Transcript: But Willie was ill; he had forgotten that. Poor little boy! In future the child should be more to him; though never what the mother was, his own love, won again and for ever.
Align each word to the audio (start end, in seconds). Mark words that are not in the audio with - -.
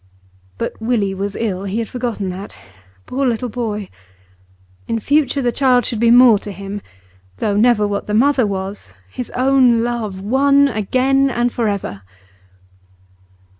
But 0.57 0.81
Willie 0.81 1.13
was 1.13 1.35
ill; 1.35 1.65
he 1.65 1.77
had 1.77 1.87
forgotten 1.87 2.29
that. 2.29 2.57
Poor 3.05 3.23
little 3.23 3.49
boy! 3.49 3.87
In 4.87 4.99
future 4.99 5.43
the 5.43 5.51
child 5.51 5.85
should 5.85 5.99
be 5.99 6.09
more 6.09 6.39
to 6.39 6.51
him; 6.51 6.81
though 7.37 7.55
never 7.55 7.87
what 7.87 8.07
the 8.07 8.15
mother 8.15 8.47
was, 8.47 8.93
his 9.11 9.29
own 9.35 9.83
love, 9.83 10.19
won 10.19 10.67
again 10.67 11.29
and 11.29 11.53
for 11.53 11.67
ever. 11.67 12.01